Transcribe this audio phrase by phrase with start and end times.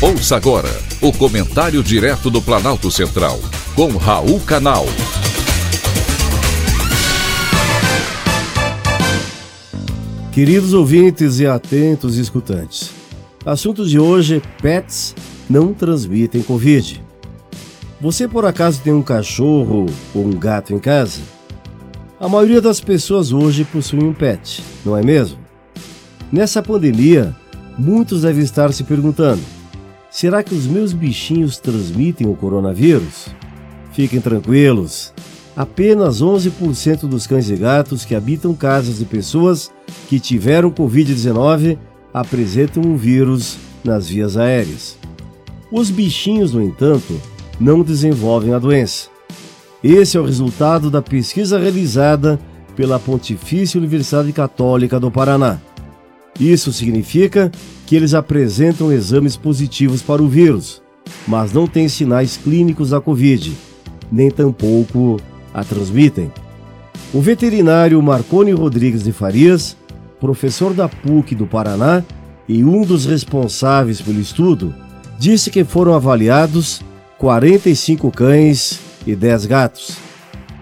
[0.00, 0.68] Ouça agora
[1.02, 3.36] o comentário direto do Planalto Central,
[3.74, 4.86] com Raul Canal.
[10.30, 12.92] Queridos ouvintes e atentos escutantes,
[13.44, 15.16] assunto de hoje: pets
[15.50, 17.02] não transmitem Covid.
[18.00, 21.20] Você por acaso tem um cachorro ou um gato em casa?
[22.20, 25.38] A maioria das pessoas hoje possui um pet, não é mesmo?
[26.30, 27.34] Nessa pandemia,
[27.76, 29.57] muitos devem estar se perguntando:
[30.10, 33.28] será que os meus bichinhos transmitem o coronavírus?
[33.92, 35.12] Fiquem tranquilos,
[35.56, 39.70] apenas 11% dos cães e gatos que habitam casas de pessoas
[40.08, 41.78] que tiveram Covid-19
[42.12, 44.96] apresentam um vírus nas vias aéreas.
[45.70, 47.20] Os bichinhos, no entanto,
[47.60, 49.08] não desenvolvem a doença.
[49.82, 52.40] Esse é o resultado da pesquisa realizada
[52.74, 55.58] pela Pontifícia Universidade Católica do Paraná.
[56.38, 57.50] Isso significa
[57.86, 60.80] que eles apresentam exames positivos para o vírus,
[61.26, 63.56] mas não têm sinais clínicos da Covid,
[64.10, 65.18] nem tampouco
[65.52, 66.30] a transmitem.
[67.12, 69.76] O veterinário Marconi Rodrigues de Farias,
[70.20, 72.04] professor da PUC do Paraná
[72.46, 74.74] e um dos responsáveis pelo estudo,
[75.18, 76.82] disse que foram avaliados
[77.18, 79.96] 45 cães e 10 gatos.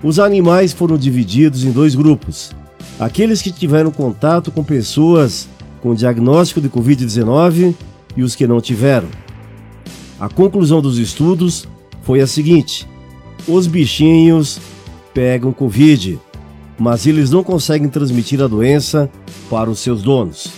[0.02, 2.54] Os animais foram divididos em dois grupos:
[2.98, 5.48] aqueles que tiveram contato com pessoas
[5.86, 7.72] com diagnóstico de Covid-19
[8.16, 9.06] e os que não tiveram.
[10.18, 11.68] A conclusão dos estudos
[12.02, 12.88] foi a seguinte:
[13.46, 14.58] os bichinhos
[15.14, 16.18] pegam Covid,
[16.76, 19.08] mas eles não conseguem transmitir a doença
[19.48, 20.48] para os seus donos.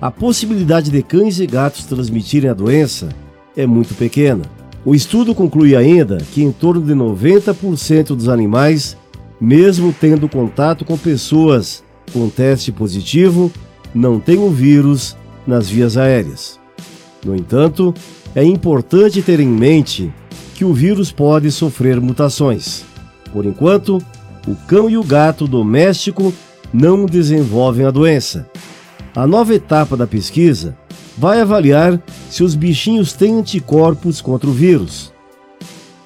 [0.00, 3.08] A possibilidade de cães e gatos transmitirem a doença
[3.56, 4.42] é muito pequena.
[4.84, 8.96] O estudo conclui ainda que em torno de 90% dos animais,
[9.40, 11.82] mesmo tendo contato com pessoas
[12.12, 13.50] com teste positivo,
[13.94, 16.58] não tem o vírus nas vias aéreas.
[17.24, 17.94] No entanto,
[18.34, 20.12] é importante ter em mente
[20.54, 22.84] que o vírus pode sofrer mutações.
[23.32, 23.98] Por enquanto,
[24.46, 26.32] o cão e o gato doméstico
[26.72, 28.48] não desenvolvem a doença.
[29.14, 30.76] A nova etapa da pesquisa
[31.16, 35.12] vai avaliar se os bichinhos têm anticorpos contra o vírus.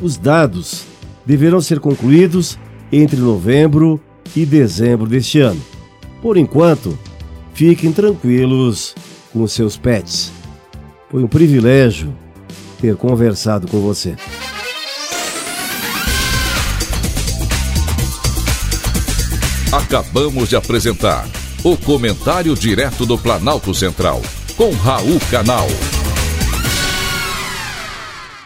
[0.03, 0.85] Os dados
[1.25, 2.59] deverão ser concluídos
[2.93, 4.01] entre novembro
[4.37, 5.61] e dezembro deste ano.
[6.23, 6.99] Por enquanto,
[7.59, 8.95] Fiquem tranquilos
[9.33, 10.31] com seus pets.
[11.11, 12.15] Foi um privilégio
[12.81, 14.15] ter conversado com você.
[19.73, 21.29] Acabamos de apresentar
[21.65, 24.23] o Comentário Direto do Planalto Central,
[24.57, 25.67] com Raul Canal.